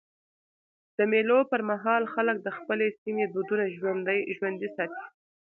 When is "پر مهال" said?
1.51-2.03